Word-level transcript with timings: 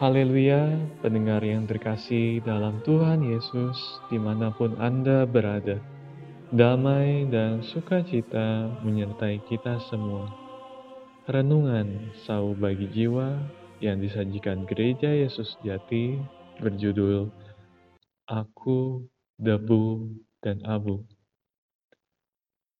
Haleluya, 0.00 0.72
pendengar 1.04 1.44
yang 1.44 1.68
terkasih 1.68 2.40
dalam 2.48 2.80
Tuhan 2.80 3.20
Yesus, 3.20 3.76
di 4.08 4.16
mana 4.16 4.48
pun 4.48 4.72
Anda 4.80 5.28
berada. 5.28 5.76
Damai 6.48 7.28
dan 7.28 7.60
sukacita 7.60 8.72
menyertai 8.80 9.44
kita 9.52 9.76
semua. 9.92 10.32
Renungan 11.28 12.08
Sau 12.24 12.56
Bagi 12.56 12.88
Jiwa 12.88 13.36
yang 13.84 14.00
disajikan 14.00 14.64
Gereja 14.64 15.12
Yesus 15.12 15.60
Jati 15.60 16.16
berjudul 16.56 17.28
Aku, 18.32 19.04
Debu, 19.36 20.08
dan 20.40 20.64
Abu. 20.64 21.04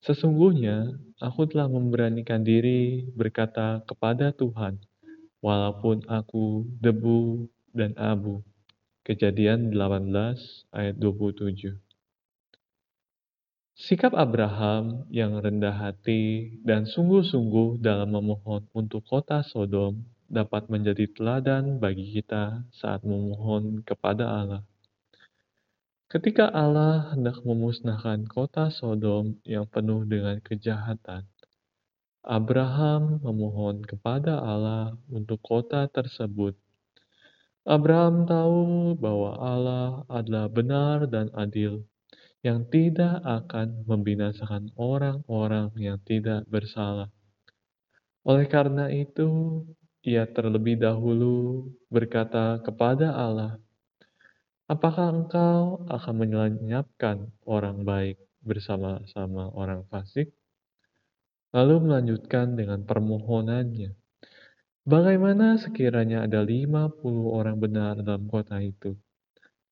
Sesungguhnya 0.00 0.96
aku 1.20 1.44
telah 1.44 1.68
memberanikan 1.68 2.40
diri 2.40 3.04
berkata 3.12 3.84
kepada 3.84 4.32
Tuhan, 4.32 4.80
walaupun 5.42 6.06
aku 6.06 6.64
debu 6.78 7.50
dan 7.74 7.92
abu. 7.98 8.40
Kejadian 9.02 9.74
18 9.74 10.14
ayat 10.70 10.94
27. 10.96 11.74
Sikap 13.74 14.14
Abraham 14.14 15.10
yang 15.10 15.42
rendah 15.42 15.74
hati 15.74 16.54
dan 16.62 16.86
sungguh-sungguh 16.86 17.82
dalam 17.82 18.14
memohon 18.14 18.70
untuk 18.70 19.02
kota 19.02 19.42
Sodom 19.42 20.06
dapat 20.30 20.70
menjadi 20.70 21.10
teladan 21.10 21.82
bagi 21.82 22.14
kita 22.14 22.62
saat 22.70 23.02
memohon 23.02 23.82
kepada 23.82 24.24
Allah. 24.28 24.62
Ketika 26.06 26.46
Allah 26.52 27.10
hendak 27.16 27.42
memusnahkan 27.42 28.28
kota 28.30 28.70
Sodom 28.70 29.40
yang 29.42 29.66
penuh 29.66 30.06
dengan 30.06 30.38
kejahatan, 30.44 31.26
Abraham 32.22 33.18
memohon 33.18 33.82
kepada 33.82 34.38
Allah 34.38 34.94
untuk 35.10 35.42
kota 35.42 35.90
tersebut. 35.90 36.54
Abraham 37.66 38.30
tahu 38.30 38.94
bahwa 38.94 39.30
Allah 39.42 39.90
adalah 40.06 40.46
benar 40.46 41.10
dan 41.10 41.34
adil, 41.34 41.82
yang 42.46 42.62
tidak 42.70 43.22
akan 43.26 43.82
membinasakan 43.90 44.70
orang-orang 44.78 45.74
yang 45.74 45.98
tidak 46.06 46.46
bersalah. 46.46 47.10
Oleh 48.22 48.46
karena 48.46 48.86
itu, 48.86 49.62
ia 50.06 50.22
terlebih 50.26 50.78
dahulu 50.78 51.66
berkata 51.90 52.62
kepada 52.62 53.18
Allah, 53.18 53.58
"Apakah 54.70 55.10
Engkau 55.10 55.86
akan 55.90 56.14
menyelamatkan 56.22 57.34
orang 57.50 57.82
baik 57.82 58.18
bersama-sama 58.46 59.50
orang 59.54 59.82
fasik?" 59.90 60.30
Lalu 61.52 61.88
melanjutkan 61.88 62.56
dengan 62.56 62.82
permohonannya. 62.84 63.92
Bagaimana 64.82 65.60
sekiranya 65.62 66.26
ada 66.26 66.42
lima 66.42 66.90
puluh 66.90 67.30
orang 67.38 67.60
benar 67.60 68.00
dalam 68.02 68.26
kota 68.26 68.58
itu? 68.58 68.98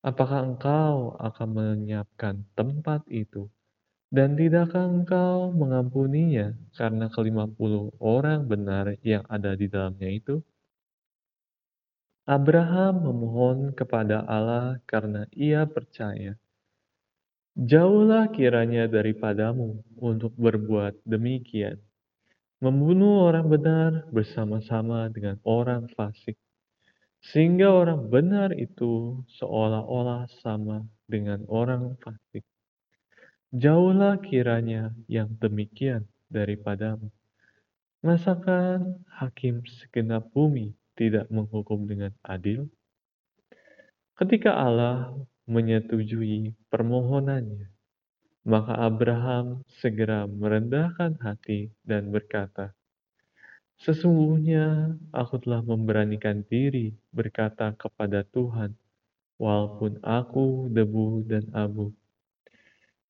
Apakah 0.00 0.46
engkau 0.46 1.18
akan 1.18 1.48
menyiapkan 1.50 2.46
tempat 2.54 3.04
itu? 3.10 3.50
Dan 4.10 4.34
tidakkah 4.34 4.86
engkau 4.86 5.50
mengampuninya 5.54 6.54
karena 6.74 7.06
kelima 7.10 7.46
puluh 7.46 7.94
orang 8.02 8.46
benar 8.46 8.94
yang 9.02 9.22
ada 9.26 9.54
di 9.54 9.66
dalamnya 9.66 10.10
itu? 10.10 10.42
Abraham 12.26 13.10
memohon 13.10 13.58
kepada 13.74 14.22
Allah 14.22 14.78
karena 14.86 15.26
ia 15.34 15.66
percaya 15.66 16.38
Jauhlah 17.60 18.32
kiranya 18.32 18.88
daripadamu 18.88 19.84
untuk 20.00 20.32
berbuat 20.40 20.96
demikian, 21.04 21.76
membunuh 22.56 23.28
orang 23.28 23.52
benar 23.52 23.90
bersama-sama 24.08 25.12
dengan 25.12 25.36
orang 25.44 25.84
fasik, 25.92 26.40
sehingga 27.20 27.68
orang 27.68 28.08
benar 28.08 28.56
itu 28.56 29.20
seolah-olah 29.36 30.24
sama 30.40 30.88
dengan 31.04 31.44
orang 31.52 32.00
fasik. 32.00 32.40
Jauhlah 33.52 34.16
kiranya 34.24 34.96
yang 35.04 35.28
demikian 35.36 36.08
daripadamu. 36.32 37.12
Masakan 38.00 39.04
hakim 39.20 39.60
segenap 39.68 40.32
bumi 40.32 40.72
tidak 40.96 41.28
menghukum 41.28 41.84
dengan 41.84 42.16
adil? 42.24 42.72
Ketika 44.16 44.56
Allah 44.56 45.12
menyetujui 45.50 46.54
permohonannya. 46.70 47.66
Maka 48.46 48.72
Abraham 48.86 49.66
segera 49.82 50.24
merendahkan 50.30 51.18
hati 51.18 51.74
dan 51.82 52.14
berkata, 52.14 52.72
Sesungguhnya 53.82 54.94
aku 55.10 55.42
telah 55.42 55.64
memberanikan 55.66 56.46
diri 56.46 56.94
berkata 57.10 57.74
kepada 57.74 58.22
Tuhan, 58.30 58.76
walaupun 59.40 59.98
aku 60.04 60.70
debu 60.70 61.26
dan 61.26 61.48
abu. 61.56 61.90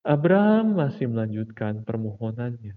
Abraham 0.01 0.79
masih 0.79 1.11
melanjutkan 1.11 1.85
permohonannya, 1.85 2.73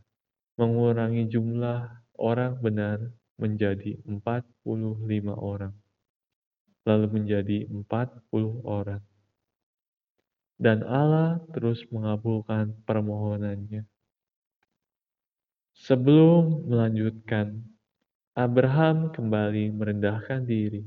mengurangi 0.60 1.24
jumlah 1.30 1.88
orang 2.18 2.58
benar 2.60 2.98
menjadi 3.38 3.96
45 4.04 5.32
orang, 5.38 5.74
lalu 6.84 7.06
menjadi 7.14 7.64
40 7.70 8.60
orang 8.66 9.02
dan 10.60 10.86
Allah 10.86 11.42
terus 11.50 11.82
mengabulkan 11.90 12.74
permohonannya. 12.86 13.84
Sebelum 15.74 16.70
melanjutkan, 16.70 17.60
Abraham 18.34 19.10
kembali 19.10 19.74
merendahkan 19.74 20.46
diri. 20.46 20.86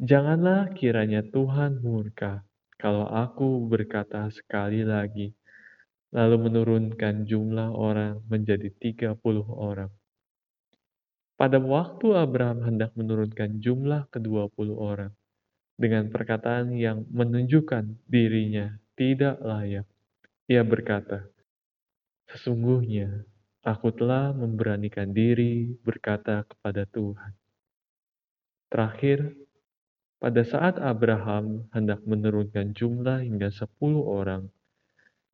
Janganlah 0.00 0.72
kiranya 0.72 1.20
Tuhan 1.22 1.84
murka 1.84 2.42
kalau 2.82 3.06
aku 3.06 3.62
berkata 3.70 4.26
sekali 4.34 4.82
lagi, 4.82 5.30
lalu 6.10 6.50
menurunkan 6.50 7.22
jumlah 7.22 7.70
orang 7.70 8.18
menjadi 8.26 8.74
30 8.74 9.22
orang. 9.46 9.86
Pada 11.38 11.62
waktu 11.62 12.18
Abraham 12.18 12.66
hendak 12.66 12.90
menurunkan 12.98 13.62
jumlah 13.62 14.10
ke-20 14.10 14.68
orang, 14.74 15.14
dengan 15.76 16.08
perkataan 16.12 16.72
yang 16.76 17.04
menunjukkan 17.10 18.06
dirinya 18.06 18.76
tidak 18.96 19.40
layak. 19.40 19.86
Ia 20.46 20.62
berkata, 20.62 21.26
"Sesungguhnya 22.30 23.24
aku 23.64 23.94
telah 23.94 24.36
memberanikan 24.36 25.10
diri 25.10 25.72
berkata 25.80 26.44
kepada 26.44 26.84
Tuhan." 26.88 27.32
Terakhir, 28.72 29.36
pada 30.22 30.42
saat 30.46 30.78
Abraham 30.78 31.66
hendak 31.74 32.00
menurunkan 32.06 32.72
jumlah 32.72 33.26
hingga 33.26 33.50
sepuluh 33.50 34.06
orang, 34.06 34.48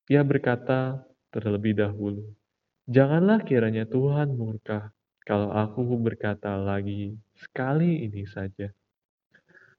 ia 0.09 0.25
berkata 0.25 1.05
terlebih 1.29 1.77
dahulu, 1.77 2.25
Janganlah 2.89 3.45
kiranya 3.45 3.85
Tuhan 3.85 4.33
murka 4.33 4.97
kalau 5.29 5.53
aku 5.53 5.85
berkata 6.01 6.57
lagi 6.57 7.13
sekali 7.37 8.09
ini 8.09 8.25
saja. 8.25 8.73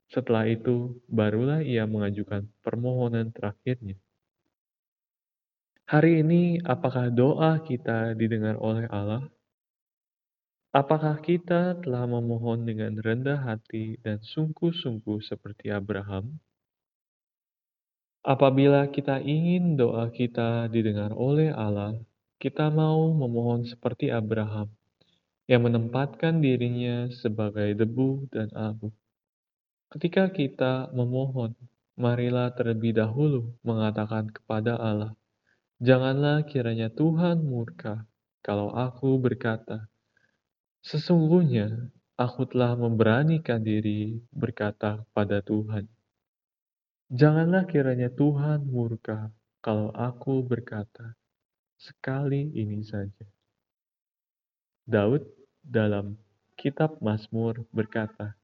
Setelah 0.09 0.49
itu, 0.49 0.97
barulah 1.05 1.61
ia 1.61 1.85
mengajukan 1.85 2.49
permohonan 2.65 3.29
terakhirnya. 3.29 3.93
Hari 5.85 6.25
ini, 6.25 6.57
apakah 6.65 7.13
doa 7.13 7.61
kita 7.61 8.17
didengar 8.17 8.57
oleh 8.57 8.89
Allah? 8.89 9.25
Apakah 10.69 11.17
kita 11.17 11.81
telah 11.81 12.05
memohon 12.05 12.61
dengan 12.61 12.93
rendah 13.01 13.41
hati 13.41 13.97
dan 14.05 14.21
sungguh-sungguh 14.21 15.17
seperti 15.25 15.73
Abraham? 15.73 16.37
Apabila 18.21 18.85
kita 18.93 19.17
ingin 19.17 19.73
doa 19.73 20.13
kita 20.13 20.69
didengar 20.69 21.09
oleh 21.17 21.49
Allah, 21.49 21.97
kita 22.37 22.69
mau 22.69 23.09
memohon 23.17 23.65
seperti 23.65 24.13
Abraham, 24.13 24.69
yang 25.49 25.65
menempatkan 25.65 26.37
dirinya 26.37 27.09
sebagai 27.17 27.73
debu 27.73 28.29
dan 28.29 28.53
abu. 28.53 28.93
Ketika 29.89 30.29
kita 30.29 30.93
memohon, 30.93 31.57
marilah 31.97 32.53
terlebih 32.53 32.93
dahulu 32.93 33.57
mengatakan 33.65 34.29
kepada 34.29 34.77
Allah, 34.77 35.17
"Janganlah 35.81 36.45
kiranya 36.45 36.93
Tuhan 36.93 37.41
murka 37.41 38.05
kalau 38.45 38.69
aku 38.69 39.17
berkata, 39.17 39.89
sesungguhnya 40.85 41.89
aku 42.15 42.45
telah 42.45 42.77
memberanikan 42.77 43.65
diri 43.65 44.21
berkata 44.29 45.03
pada 45.09 45.41
Tuhan. 45.41 45.89
Janganlah 47.09 47.65
kiranya 47.65 48.13
Tuhan 48.13 48.69
murka 48.69 49.33
kalau 49.59 49.89
aku 49.91 50.45
berkata, 50.45 51.17
sekali 51.81 52.45
ini 52.53 52.85
saja." 52.85 53.25
Daud 54.85 55.25
dalam 55.65 56.13
kitab 56.53 57.01
Mazmur 57.01 57.65
berkata, 57.73 58.38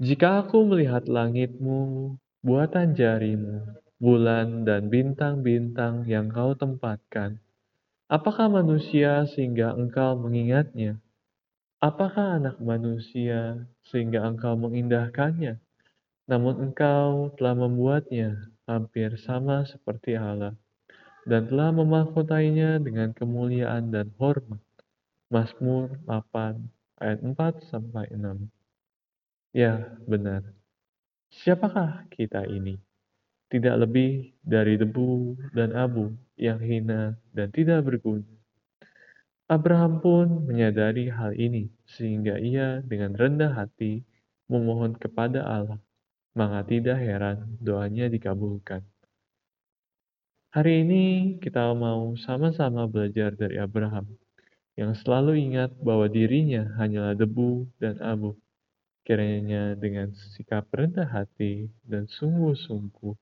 jika 0.00 0.40
aku 0.40 0.64
melihat 0.64 1.04
langitmu, 1.04 2.16
buatan 2.40 2.96
jarimu, 2.96 3.68
bulan 4.00 4.64
dan 4.64 4.88
bintang-bintang 4.88 6.08
yang 6.08 6.32
kau 6.32 6.56
tempatkan, 6.56 7.36
apakah 8.08 8.48
manusia 8.48 9.28
sehingga 9.28 9.76
engkau 9.76 10.16
mengingatnya? 10.16 10.96
Apakah 11.84 12.40
anak 12.40 12.56
manusia 12.64 13.68
sehingga 13.92 14.24
engkau 14.24 14.56
mengindahkannya? 14.56 15.60
Namun 16.32 16.72
engkau 16.72 17.36
telah 17.36 17.52
membuatnya 17.60 18.48
hampir 18.64 19.20
sama 19.20 19.68
seperti 19.68 20.16
Allah 20.16 20.56
dan 21.28 21.44
telah 21.44 21.76
memahkotainya 21.76 22.80
dengan 22.80 23.12
kemuliaan 23.12 23.92
dan 23.92 24.08
hormat. 24.16 24.64
Mazmur 25.28 25.92
8 26.08 27.04
ayat 27.04 27.20
4 27.20 27.68
sampai 27.68 28.08
6. 28.16 28.59
Ya, 29.50 29.98
benar. 30.06 30.46
Siapakah 31.34 32.06
kita 32.14 32.46
ini? 32.46 32.78
Tidak 33.50 33.74
lebih 33.82 34.30
dari 34.46 34.78
debu 34.78 35.34
dan 35.50 35.74
abu 35.74 36.14
yang 36.38 36.62
hina 36.62 37.18
dan 37.34 37.50
tidak 37.50 37.82
berguna. 37.82 38.22
Abraham 39.50 39.98
pun 39.98 40.46
menyadari 40.46 41.10
hal 41.10 41.34
ini, 41.34 41.66
sehingga 41.82 42.38
ia 42.38 42.78
dengan 42.86 43.18
rendah 43.18 43.50
hati 43.50 44.06
memohon 44.46 44.94
kepada 44.94 45.42
Allah. 45.42 45.82
Maka 46.38 46.62
tidak 46.70 47.02
heran 47.02 47.58
doanya 47.58 48.06
dikabulkan. 48.06 48.86
Hari 50.54 50.86
ini 50.86 51.04
kita 51.42 51.74
mau 51.74 52.14
sama-sama 52.14 52.86
belajar 52.86 53.34
dari 53.34 53.58
Abraham, 53.58 54.06
yang 54.78 54.94
selalu 54.94 55.42
ingat 55.42 55.74
bahwa 55.82 56.06
dirinya 56.06 56.70
hanyalah 56.78 57.18
debu 57.18 57.66
dan 57.82 57.98
abu. 57.98 58.38
Kiranya 59.10 59.74
dengan 59.74 60.14
sikap 60.14 60.70
rendah 60.70 61.10
hati 61.10 61.66
dan 61.82 62.06
sungguh-sungguh 62.06 63.18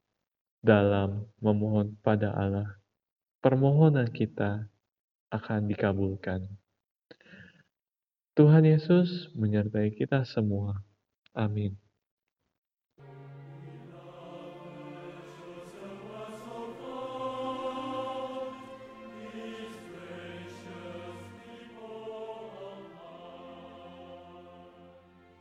dalam 0.61 1.25
memohon 1.41 1.97
pada 2.05 2.29
Allah, 2.37 2.77
permohonan 3.41 4.13
kita 4.13 4.69
akan 5.33 5.65
dikabulkan. 5.65 6.45
Tuhan 8.37 8.69
Yesus 8.69 9.33
menyertai 9.33 9.97
kita 9.97 10.29
semua. 10.29 10.77
Amin. 11.33 11.88